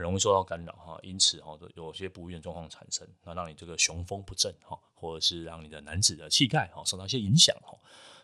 [0.00, 7.76] 很容易受到干扰哈，因此哈，有些不孕状况产生，那让你这个雄风不振哈，或者是让你的男子的气概哈受到一些影响哈。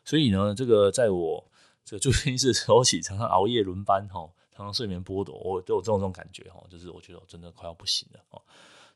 [0.02, 1.46] 所以呢，这个在我
[1.84, 8.40] 这个住院医师的时候起，常常熬夜轮班哈，常常睡眠剥夺，我都有这种这种感觉哈，就是我觉得我真的快要不行了哦。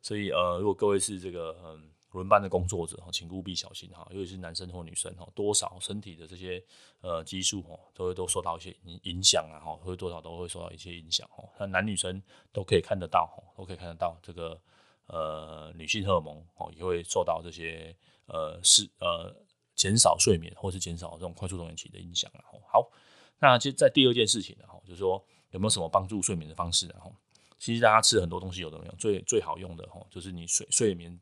[0.00, 1.90] 所以呃，如果各位是这个嗯。
[2.12, 6.62] 轮班的工作者哈，请务必小心哈，尤其是男生或女生哈，多少身体的这些
[7.00, 11.48] 呃激素哈，都会都受到一些影影响啊哈，会多少都会受到一些影响哈。
[11.58, 12.20] 那男女生
[12.52, 14.60] 都可以看得到哈，都可以看得到这个
[15.06, 17.94] 呃女性荷尔蒙哦，也会受到这些
[18.26, 19.32] 呃是呃
[19.76, 22.42] 减少睡眠或是减少这种快速动眼期的影响啊。
[22.72, 22.90] 好，
[23.38, 26.94] 那其实在第二件事情呢哈，就是说有没有什么帮助睡眠的方式呢？
[26.98, 27.08] 哈，
[27.56, 31.16] 其实大家吃很多东西有的没有，最最好用的哈，就是你睡睡眠。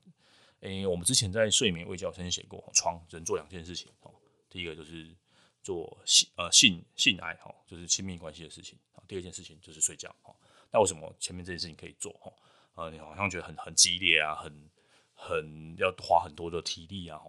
[0.60, 4.12] 诶、我们之前在睡眠卫教曾经写过，床只能做两件事情哦。
[4.50, 5.14] 第一个就是
[5.62, 8.78] 做性呃性性爱哈，就是亲密关系的事情。
[9.06, 10.34] 第二件事情就是睡觉哈。
[10.72, 12.32] 那为什么前面这件事情可以做哈？
[12.74, 14.70] 呃，你好像觉得很很激烈啊，很
[15.14, 17.20] 很要花很多的体力啊。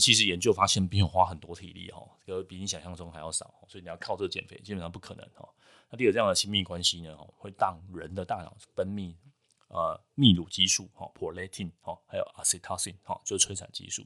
[0.00, 3.54] 其实研究发现，并没有花很多体力哈，这个比你想象中还要少。
[3.68, 5.46] 所以你要靠这减肥，基本上不可能哈。
[5.90, 9.14] 那第二个这样的亲密关系呢，会让人的大脑分泌。
[9.72, 14.04] 呃，泌乳激素哈，prolactin 哈，还有 oxytocin 哈，就是催产激素。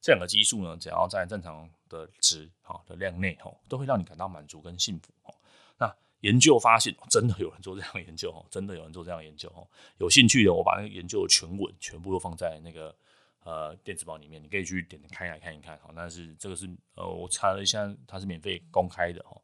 [0.00, 5.34] 这两个激素呢，只要在正常的值哈的量内哈，都会让你感到满足跟幸福哈。
[5.78, 9.62] 那研究发现，真的有人做这样的研究哈，真的有人做这样的研究哈。
[9.98, 12.96] 有兴趣的，我把那个研究的全文全部都放在那个
[13.44, 15.76] 呃电子报里面，你可以去点开来看一看。
[15.80, 15.90] 哈。
[15.94, 19.38] 但是这个是呃我查了一下，它是免费公开的哈。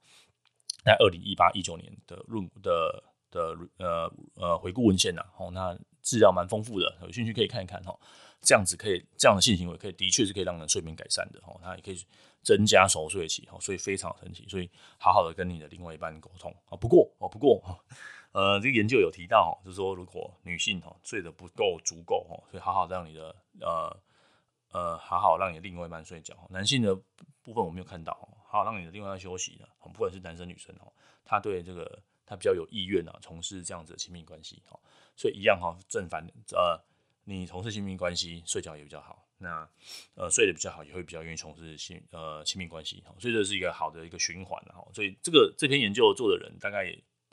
[0.82, 7.98] 在二零一八一九年的论的的呃呃回顾文献呐，哦，那资料蛮丰富的，有兴趣可以看一看哈。
[8.40, 12.00] 这样子可以这样的性行为可以的确是可以让人睡眠改善的哈，它也可以
[12.40, 16.76] 增加熟睡期哈，所以非常神奇，所以好好的跟你的另外一半沟通啊。
[16.76, 17.60] 不过哦，不过
[18.30, 24.00] 呃，这个研究有提到，就是说如果女性哈睡得不够足够哦，所以好好让你的呃
[24.70, 26.36] 呃好好让你的另外一半睡觉。
[26.48, 26.94] 男性的
[27.42, 28.12] 部分我没有看到，
[28.46, 30.92] 好好让你的另外一半休息的，不管是男生女生哦，
[31.24, 34.78] 他对这个他比较有意愿啊，从事这样子的亲密关系哈，
[35.16, 36.84] 所以一样哈，正反呃。
[37.30, 39.28] 你从事亲密关系，睡觉也比较好。
[39.36, 39.68] 那
[40.14, 43.02] 呃睡得比较好，也会比较愿意从事亲呃亲密关系。
[43.04, 44.58] 哈所以这是一个好的一个循环。
[44.64, 46.86] 哈所以这个这篇研究做的人大概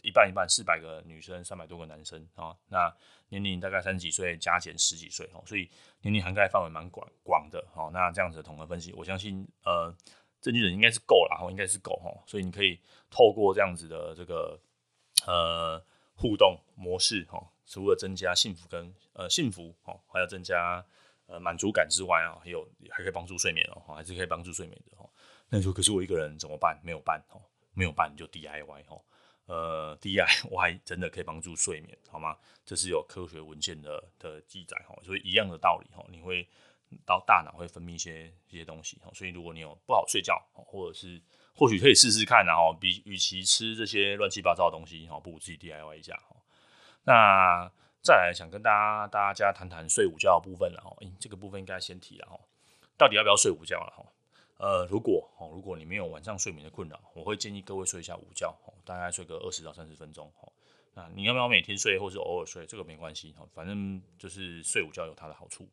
[0.04, 2.54] 一半一半，四百个女生，三百多个男生啊。
[2.68, 2.94] 那
[3.30, 5.30] 年龄大概三十几岁，加减十几岁。
[5.46, 5.70] 所以
[6.02, 7.66] 年龄涵盖范围蛮广广的。
[7.74, 9.96] 好，那这样子的统合分析，我相信呃
[10.42, 11.96] 证据人应该是够了，应该是够。
[12.04, 12.78] 哈所以你可以
[13.10, 14.60] 透过这样子的这个
[15.26, 15.84] 呃
[16.16, 17.52] 互动模式哈。
[17.68, 20.86] 除了增加幸福跟呃幸福哦，还要增加
[21.26, 25.10] 呃满足感之外啊，还有还可以帮助睡眠哦，还是可以帮助睡眠的哦。
[25.50, 26.80] 那你说可是我一个人怎么办？
[26.84, 27.42] 没有办哦，
[27.74, 29.02] 没有办就 DIY 哦。
[29.48, 32.38] 呃，DIY 真的可以帮助睡眠好吗？
[32.64, 36.48] 这是有科学文献的的记载哈，所以一样的道理哈，你会
[37.06, 41.22] 到大脑会分泌一些一些东西哈，所以如果你有不好睡觉，或者是
[41.56, 46.36] 或许可以试试看然后比与其吃这些乱七八糟的东西哈，不如自己 DIY 一下哈。
[47.04, 52.40] 那再来想跟大家大家谈谈睡午觉的部分了哈，这个部分应该先提了哈，
[52.98, 54.06] 到底要不要睡午觉了哈？
[54.58, 60.32] 呃，如果哦，如果你没有晚上睡眠的困扰，我会建议各位睡一下午觉，大概睡个二十到三十分钟。
[60.94, 65.68] 那你要不要每天睡，或是偶尔睡，这个没关系，反正就是睡午觉有它的好处。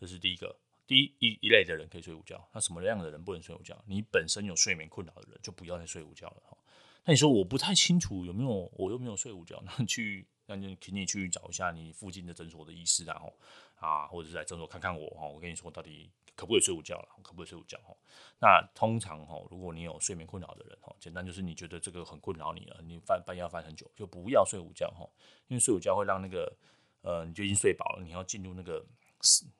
[0.00, 2.48] 这是第一个，第一一一类的人可以睡午觉。
[2.52, 3.82] 那什么样的人不能睡午觉？
[3.86, 6.56] 你本身有睡眠困扰的人，就不要再睡午觉了哈。
[7.04, 10.26] 那你说我不太清楚有没有，我又没有睡午觉，那去。
[10.46, 13.34] 那就请你去找一下你附近的诊所的医师，然后
[13.76, 15.26] 啊，或者是来诊所看看我哈。
[15.26, 17.08] 我跟你说，到底可不可以睡午觉了？
[17.22, 17.78] 可不可以睡午觉？
[17.78, 17.96] 哈，
[18.42, 25.08] 那通常哈，如果你有睡眠困扰的人哈，简单就是你觉得这个很困扰你了，你翻半夜要翻很久，就不要睡午觉哈。
[25.48, 26.54] 因为睡午觉会让那个
[27.00, 28.84] 呃，你就已经睡饱了，你要进入那个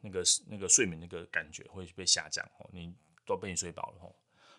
[0.01, 2.69] 那个那个睡眠那个感觉会被下降哈。
[2.73, 2.95] 你
[3.27, 4.13] 都被你睡饱了哈，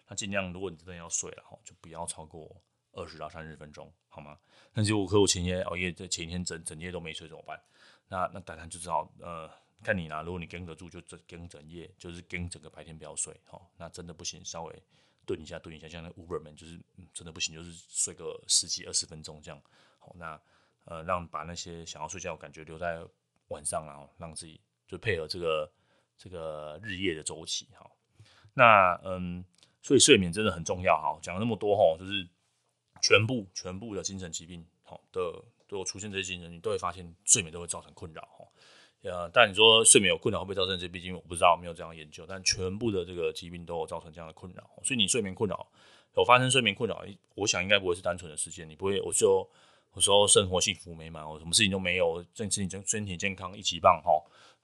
[0.07, 2.61] 那尽量如果你真的要睡了哈，就不要超过。
[2.97, 4.39] 二十到三十分钟，好吗？
[4.71, 7.61] 那就我可我前天熬夜，在前一天整整夜都没睡怎么办？
[8.07, 9.51] 那那当然就知道，呃，
[9.83, 10.21] 看你啦。
[10.21, 13.61] 如果你跟得住，就整跟整夜，就是跟整个白天不要睡，哈。
[13.75, 14.83] 那真的不行，稍微
[15.25, 16.79] 顿一下，顿一下，像那 Uberman 就是、
[17.13, 19.61] 真的不行，就是睡个十几二十分钟这样。
[19.99, 20.41] 好，那
[20.85, 23.05] 呃，让把那些想要睡觉的感觉留在
[23.49, 25.71] 晚上，然后让自己就配合这个
[26.17, 27.89] 这个日夜的周期，哈。
[28.53, 29.43] 那嗯，
[29.81, 31.19] 所以睡眠真的很重要，哈。
[31.21, 32.27] 讲了那么多，哈，就是。
[33.01, 35.21] 全部全部的精神疾病，好的
[35.67, 38.47] 都出现这些精神，你都会发现睡眠都会造成困扰，哈，
[39.03, 40.87] 呃，但你说睡眠有困扰会不会造成这些？
[40.87, 42.25] 毕竟我不知道，没有这样研究。
[42.25, 45.67] 但全部的这个疾病都有造成这样的困扰，所以你睡眠困扰
[46.15, 49.47] 有发生睡眠困扰，我想应该不会是单纯的事件，你不会，我就
[49.91, 54.11] 我说生活幸福美满，我什么事情都没有，身体身身体健康一级棒，哈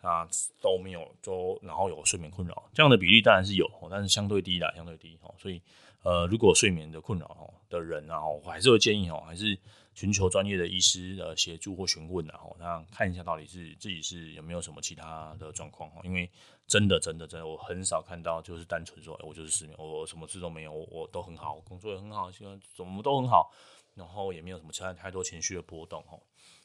[0.02, 0.28] 啊
[0.62, 5.62] 都没有，都然后有睡眠困扰，这样的比例当然是有，但是相对低啦，相对低，哈，所以。
[6.04, 9.56] 呃，如果睡眠的困扰哦的人啊，我还是会建议哦，还是
[9.94, 16.02] 寻求专业的医师的协助或询问，然后那看一下到底是自己是有没有什么其他的状况哦。
[16.04, 16.28] 因为
[16.66, 23.54] 真的真的真的，我很少看到就是单纯说，我就是失眠，我什么事都没有，我都很好，工作也很好，现在怎么都很好，
[23.94, 26.20] 然后也没有什么其他太多情绪的波动哦。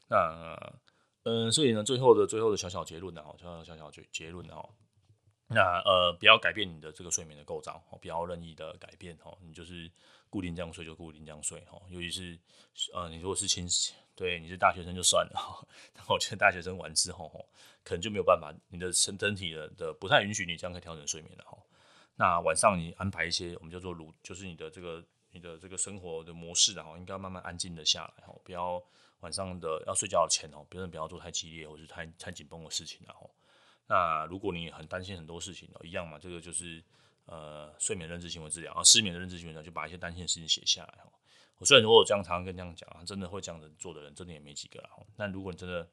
[0.09, 0.57] 那
[1.29, 4.65] 嗯，所以呢，最后的最后的小小结论呢，小小小小结结论哦。
[5.49, 9.37] 那呃，不要改变你的这个睡眠的构造，哦不要任意的改变哦。
[9.43, 9.91] 你就是
[10.31, 11.83] 固定这样睡就固定这样睡哈。
[11.89, 12.39] 尤其是
[12.95, 13.67] 呃，你如果是青
[14.15, 17.29] 对你是大学生就算了， 但我觉得大学生完之后
[17.83, 21.59] 可能就没有办法，你的身身体的的不太允许你这样可以调整睡眠了哈。
[22.15, 28.33] 那晚上你安排一些我们叫做如，就是你的这个你的这个生活的模式然后，应该慢慢安静的下来哈。
[28.45, 28.81] 不要
[29.21, 33.31] 晚上的要睡觉前哦，别人不要做太激烈或是太太紧绷的事情然后。
[33.89, 36.83] 那如果你很担心很多事情哦，一样嘛，这个就是
[37.27, 41.13] 呃睡眠认知行为治疗啊，失眠的认知行为呢，就把一些担心的事情写下来哦。
[41.59, 44.91] 我虽然说我这样常常跟这样讲啊，真的会这样子做的人，真的也没几个啦。
[45.17, 45.89] 但如果你真的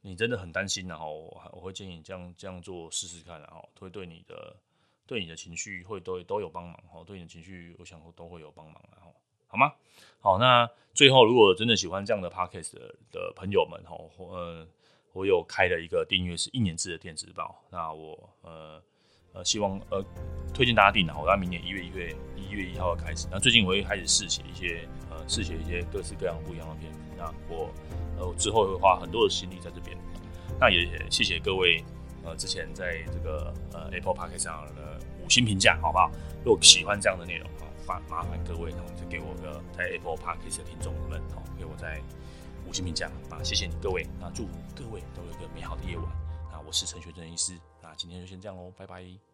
[0.00, 4.56] 你真的很担心，然后我我会建议你这样这样做试试看，然后会对你的
[5.06, 9.04] 对你的情绪会都都有帮忙哦，对你的情绪我想都会有帮忙然
[9.48, 9.72] 好吗？
[10.20, 12.74] 好，那最后如果真的喜欢这样的 podcast
[13.10, 14.66] 的朋友们吼，呃。
[15.14, 17.60] 我有开了一个订阅是一年制的电子报。
[17.70, 18.80] 那我呃
[19.32, 20.04] 呃希望呃
[20.54, 23.26] 推荐大家订的，我在明年一月一月一月一号开始。
[23.28, 26.92] 那最近我会开始试写一些呃试写一些各式各样不一样的篇。
[27.16, 27.68] 那我
[28.16, 29.96] 呃我之后会花很多的心力在这边。
[30.60, 31.82] 那也谢谢各位
[32.22, 36.12] 呃之前在这个呃 Apple Podcast 上的五星评价，好不好？
[36.44, 37.48] 如果喜欢这样的内容，
[38.08, 42.02] 麻烦各位，就给我个在 Apple Podcast 的听众们，好，给我在
[42.66, 46.06] 五星评价啊，谢谢你各位，那祝各位都有一个美好的夜晚。
[46.50, 49.27] 那我是陈学正医师，那今天就先这样喽，拜拜。